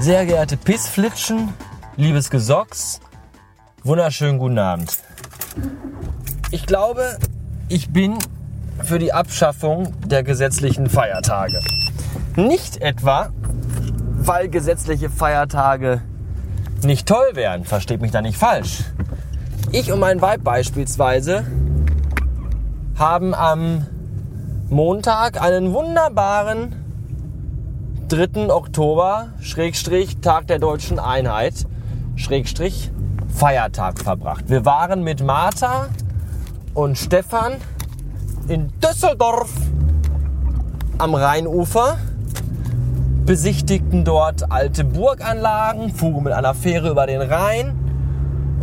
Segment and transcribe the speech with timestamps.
[0.00, 1.54] Sehr geehrte Pissflitschen,
[1.96, 2.98] liebes Gesocks,
[3.84, 4.98] wunderschönen guten Abend.
[6.50, 7.18] Ich glaube,
[7.68, 8.18] ich bin
[8.82, 11.60] für die Abschaffung der gesetzlichen Feiertage.
[12.34, 13.30] Nicht etwa,
[14.16, 16.02] weil gesetzliche Feiertage
[16.84, 18.84] nicht toll wären, versteht mich da nicht falsch.
[19.70, 21.44] Ich und mein Weib beispielsweise
[22.98, 23.86] haben am
[24.68, 26.74] Montag einen wunderbaren
[28.08, 28.52] 3.
[28.52, 31.66] Oktober, Schrägstrich, Tag der deutschen Einheit,
[32.16, 32.90] Schrägstrich,
[33.34, 34.44] Feiertag verbracht.
[34.48, 35.88] Wir waren mit Martha
[36.74, 37.54] und Stefan
[38.48, 39.50] in Düsseldorf
[40.98, 41.96] am Rheinufer,
[43.24, 47.78] besichtigten dort alte Burganlagen, fuhren mit einer Fähre über den Rhein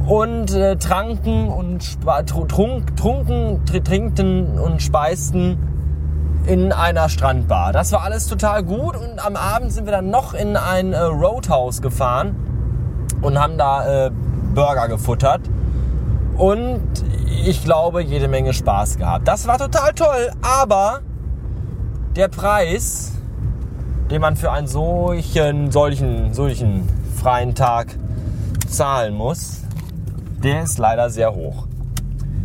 [0.07, 5.57] und äh, tranken und trunk, trunken, trinkten und speisten
[6.45, 7.73] in einer Strandbar.
[7.73, 10.99] Das war alles total gut und am Abend sind wir dann noch in ein äh,
[10.99, 12.35] Roadhouse gefahren
[13.21, 14.11] und haben da äh,
[14.55, 15.41] Burger gefuttert
[16.37, 16.81] und
[17.45, 19.27] ich glaube jede Menge Spaß gehabt.
[19.27, 21.01] Das war total toll, aber
[22.15, 23.13] der Preis,
[24.11, 27.87] den man für einen solchen, solchen, solchen freien Tag
[28.67, 29.61] zahlen muss,
[30.43, 31.67] der ist leider sehr hoch.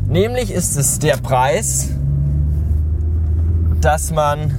[0.06, 1.90] Nämlich ist es der Preis,
[3.80, 4.58] dass man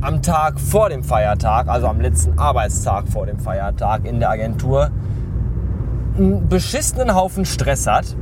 [0.00, 4.90] am Tag vor dem Feiertag, also am letzten Arbeitstag vor dem Feiertag in der Agentur,
[6.16, 8.16] einen beschissenen Haufen Stress hat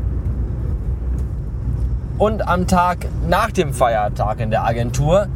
[2.18, 5.28] und am Tag nach dem Feiertag in der Agentur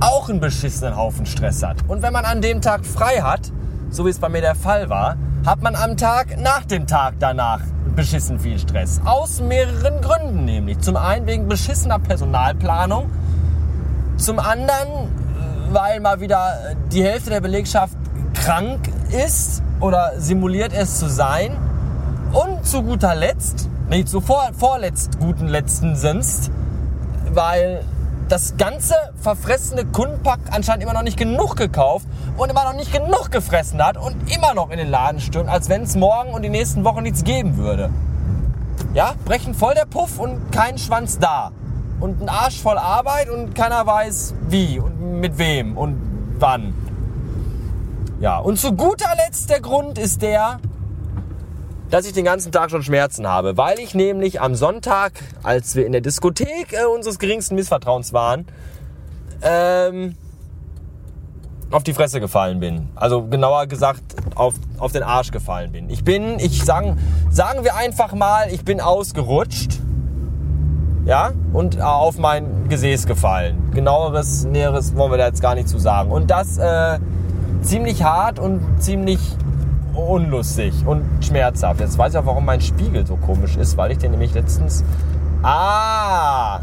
[0.00, 1.76] auch einen beschissenen Haufen Stress hat.
[1.88, 3.52] Und wenn man an dem Tag frei hat,
[3.90, 7.14] so wie es bei mir der Fall war, hat man am Tag nach dem Tag
[7.18, 7.60] danach
[7.94, 9.00] beschissen viel Stress.
[9.04, 10.78] Aus mehreren Gründen nämlich.
[10.80, 13.10] Zum einen wegen beschissener Personalplanung
[14.18, 15.08] zum anderen,
[15.70, 17.96] weil mal wieder die Hälfte der Belegschaft
[18.34, 18.80] krank
[19.10, 21.56] ist oder simuliert es zu sein.
[22.32, 26.50] Und zu guter Letzt, nicht zu vor, vorletzt guten letzten Sinst,
[27.32, 27.82] weil
[28.28, 32.06] das ganze verfressene Kundenpack anscheinend immer noch nicht genug gekauft
[32.36, 35.68] und immer noch nicht genug gefressen hat und immer noch in den Laden stürmt, als
[35.68, 37.90] wenn es morgen und die nächsten Wochen nichts geben würde.
[38.94, 41.52] Ja, brechen voll der Puff und kein Schwanz da
[42.00, 46.74] und ein Arsch voll Arbeit und keiner weiß wie und mit wem und wann.
[48.20, 50.58] Ja, und zu guter Letzt der Grund ist der,
[51.90, 55.86] dass ich den ganzen Tag schon Schmerzen habe, weil ich nämlich am Sonntag, als wir
[55.86, 58.46] in der Diskothek äh, unseres geringsten Missvertrauens waren,
[59.42, 60.16] ähm,
[61.70, 62.88] auf die Fresse gefallen bin.
[62.94, 64.02] Also genauer gesagt
[64.34, 65.90] auf, auf den Arsch gefallen bin.
[65.90, 66.98] Ich bin, ich sagen,
[67.30, 69.80] sagen wir einfach mal, ich bin ausgerutscht
[71.06, 73.70] ja, und auf mein Gesäß gefallen.
[73.72, 76.10] Genaueres, Näheres wollen wir da jetzt gar nicht zu sagen.
[76.10, 76.98] Und das äh,
[77.62, 79.20] ziemlich hart und ziemlich
[79.96, 81.80] unlustig und schmerzhaft.
[81.80, 84.84] Jetzt weiß ich auch, warum mein Spiegel so komisch ist, weil ich den nämlich letztens...
[85.42, 86.60] Ah,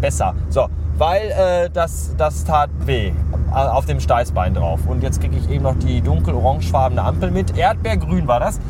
[0.00, 0.34] besser.
[0.48, 3.12] So, weil äh, das, das tat weh
[3.52, 4.80] auf dem Steißbein drauf.
[4.86, 7.56] Und jetzt kriege ich eben noch die dunkel-orangefarbene Ampel mit.
[7.56, 8.60] Erdbeergrün war das.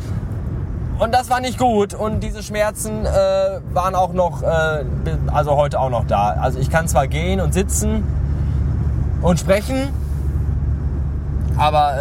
[0.99, 1.93] Und das war nicht gut.
[1.93, 3.09] Und diese Schmerzen äh,
[3.73, 4.83] waren auch noch, äh,
[5.33, 6.31] also heute auch noch da.
[6.31, 8.03] Also ich kann zwar gehen und sitzen
[9.21, 9.89] und sprechen,
[11.59, 11.93] aber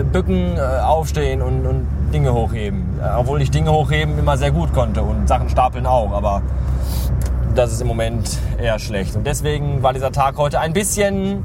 [0.00, 2.98] äh, bücken, äh, aufstehen und, und Dinge hochheben.
[3.00, 6.12] Äh, obwohl ich Dinge hochheben immer sehr gut konnte und Sachen stapeln auch.
[6.12, 6.42] Aber
[7.54, 9.14] das ist im Moment eher schlecht.
[9.14, 11.44] Und deswegen war dieser Tag heute ein bisschen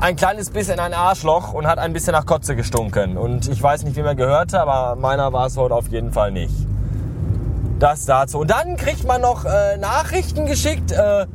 [0.00, 3.16] ein kleines bisschen ein Arschloch und hat ein bisschen nach Kotze gestunken.
[3.16, 6.32] Und ich weiß nicht, wie man gehörte, aber meiner war es heute auf jeden Fall
[6.32, 6.54] nicht.
[7.78, 8.38] Das dazu.
[8.38, 10.92] Und dann kriegt man noch äh, Nachrichten geschickt.
[10.92, 11.26] Äh,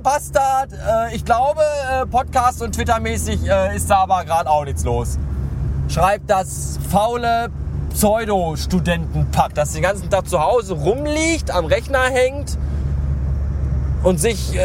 [0.00, 0.72] der Bastard.
[0.72, 5.18] Äh, ich glaube, äh, Podcast und Twitter-mäßig äh, ist da aber gerade auch nichts los.
[5.88, 7.48] Schreibt das faule
[7.92, 12.56] Pseudo-Studentenpack, das den ganzen Tag zu Hause rumliegt, am Rechner hängt
[14.04, 14.56] und sich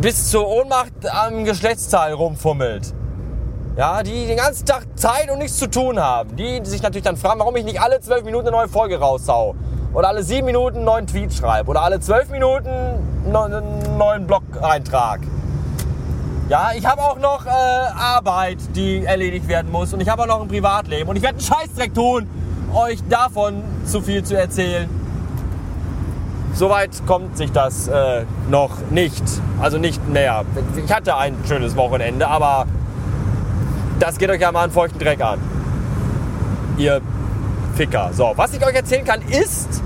[0.00, 2.92] bis zur Ohnmacht am Geschlechtsteil rumfummelt.
[3.76, 6.34] Ja, die den ganzen Tag Zeit und nichts zu tun haben.
[6.34, 9.54] Die sich natürlich dann fragen, warum ich nicht alle zwölf Minuten eine neue Folge raushau.
[9.94, 11.70] Oder alle sieben Minuten einen neuen Tweet schreibe.
[11.70, 12.68] Oder alle zwölf Minuten
[13.26, 15.20] einen neuen Blog-Eintrag.
[16.48, 19.92] Ja, ich habe auch noch äh, Arbeit, die erledigt werden muss.
[19.92, 21.08] Und ich habe auch noch ein Privatleben.
[21.08, 22.26] Und ich werde einen Scheißdreck tun,
[22.74, 24.88] euch davon zu viel zu erzählen.
[26.54, 29.22] Soweit kommt sich das äh, noch nicht.
[29.60, 30.44] Also nicht mehr.
[30.84, 32.66] Ich hatte ein schönes Wochenende, aber
[34.02, 35.38] Das geht euch ja mal einen feuchten Dreck an.
[36.76, 37.00] Ihr
[37.82, 38.10] Ficker.
[38.12, 39.82] So, was ich euch erzählen kann, ist,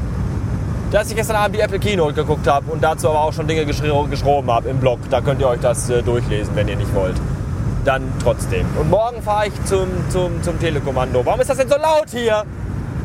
[0.91, 3.65] dass ich gestern Abend die Apple Keynote geguckt habe und dazu aber auch schon Dinge
[3.65, 4.99] geschrieben habe im Blog.
[5.09, 7.17] Da könnt ihr euch das äh, durchlesen, wenn ihr nicht wollt.
[7.87, 8.67] Dann trotzdem.
[8.79, 11.25] Und morgen fahre ich zum, zum, zum Telekommando.
[11.25, 12.45] Warum ist das denn so laut hier?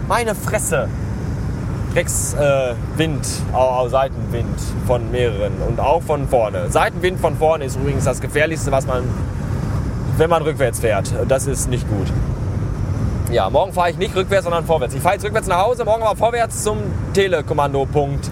[0.10, 0.90] Meine Fresse.
[1.96, 6.70] Rex äh, Wind, oh, Seitenwind von mehreren und auch von vorne.
[6.70, 9.04] Seitenwind von vorne ist übrigens das gefährlichste, was man,
[10.18, 11.14] wenn man rückwärts fährt.
[11.30, 12.08] Das ist nicht gut.
[13.32, 14.94] Ja, morgen fahre ich nicht rückwärts, sondern vorwärts.
[14.94, 16.80] Ich fahre jetzt rückwärts nach Hause, morgen aber vorwärts zum
[17.14, 18.30] Telekommandopunkt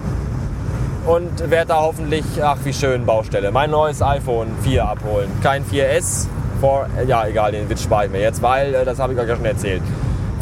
[1.06, 5.30] und werde da hoffentlich, ach wie schön, Baustelle, mein neues iPhone 4 abholen.
[5.42, 6.26] Kein 4S,
[6.60, 9.26] vor, ja egal, den Witz spare ich mir jetzt, weil äh, das habe ich euch
[9.26, 9.80] ja schon erzählt.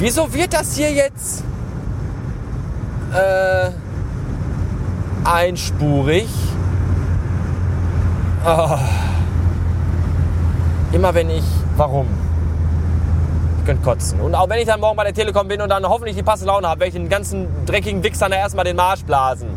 [0.00, 1.44] Wieso wird das hier jetzt
[3.14, 3.70] äh,
[5.22, 6.28] einspurig?
[8.44, 8.76] Oh.
[10.90, 11.44] Immer wenn ich,
[11.76, 12.08] warum?
[13.68, 14.20] Könnte kotzen.
[14.20, 16.50] Und auch wenn ich dann morgen bei der Telekom bin und dann hoffentlich die passende
[16.50, 19.50] Laune habe, werde ich den ganzen dreckigen Wichsern erstmal den Marsch blasen.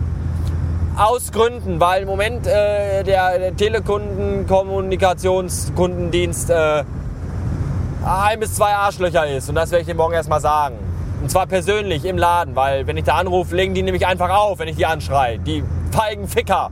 [0.98, 6.84] Aus Gründen, weil im Moment äh, der, der Telekundenkommunikationskundendienst äh,
[8.06, 9.48] ein bis zwei Arschlöcher ist.
[9.48, 10.76] Und das werde ich dir morgen erstmal sagen.
[11.22, 14.60] Und zwar persönlich im Laden, weil wenn ich da anrufe, legen die nämlich einfach auf,
[14.60, 15.40] wenn ich die anschreie.
[15.40, 16.70] Die feigen Ficker.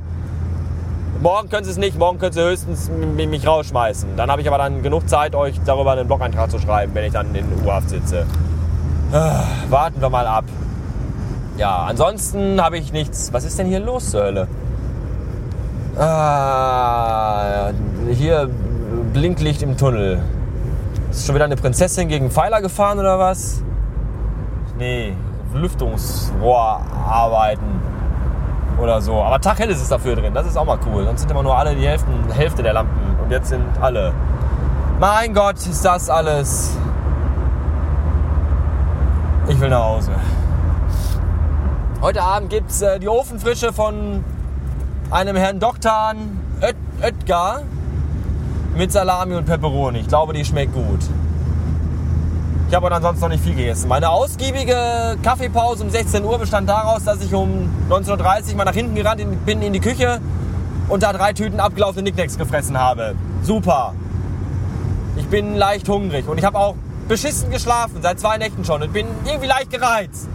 [1.21, 4.15] Morgen können sie es nicht, morgen können sie höchstens mich rausschmeißen.
[4.15, 7.11] Dann habe ich aber dann genug Zeit, euch darüber einen Blog-Eintrag zu schreiben, wenn ich
[7.11, 8.25] dann in U-Haft sitze.
[9.11, 10.45] Ah, warten wir mal ab.
[11.57, 13.33] Ja, ansonsten habe ich nichts.
[13.33, 14.47] Was ist denn hier los zur Hölle?
[15.97, 17.71] Ah,
[18.13, 18.49] hier
[19.11, 20.21] Blinklicht im Tunnel.
[21.11, 23.61] Ist schon wieder eine Prinzessin gegen Pfeiler gefahren oder was?
[24.77, 25.17] Nee,
[25.53, 27.88] Lüftungsrohrarbeiten
[28.79, 29.21] oder so.
[29.21, 31.05] Aber taghell ist dafür drin, das ist auch mal cool.
[31.05, 34.13] Sonst sind immer nur alle die Hälften, Hälfte der Lampen und jetzt sind alle.
[34.99, 36.77] Mein Gott, ist das alles.
[39.47, 40.11] Ich will nach Hause.
[42.01, 44.23] Heute Abend gibt es äh, die Ofenfrische von
[45.11, 46.39] einem Herrn Doktan
[47.01, 47.61] Oetgar
[48.75, 49.99] mit Salami und Peperoni.
[49.99, 50.99] Ich glaube, die schmeckt gut.
[52.69, 53.87] Ich habe ansonsten noch nicht viel gegessen.
[53.87, 58.75] Meine ausgiebige Kaffeepause um 16 Uhr bestand daraus, dass ich um 19.30 Uhr mal nach
[58.75, 60.21] hinten gerannt bin in die Küche
[60.87, 63.15] und da drei Tüten abgelaufene Nicknacks gefressen habe.
[63.41, 63.95] Super.
[65.15, 66.75] Ich bin leicht hungrig und ich habe auch
[67.07, 70.29] beschissen geschlafen, seit zwei Nächten schon und bin irgendwie leicht gereizt.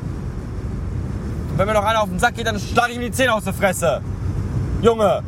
[1.52, 3.32] Und wenn mir noch einer auf den Sack geht, dann schlage ich ihm die Zähne
[3.32, 4.00] aus der Fresse.
[4.82, 5.22] Junge.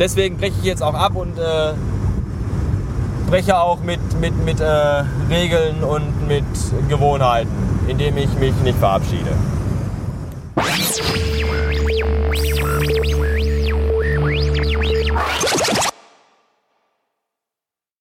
[0.00, 1.74] Deswegen breche ich jetzt auch ab und äh,
[3.26, 4.66] spreche auch mit, mit, mit äh,
[5.30, 6.44] Regeln und mit
[6.88, 7.50] Gewohnheiten,
[7.88, 9.30] indem ich mich nicht verabschiede.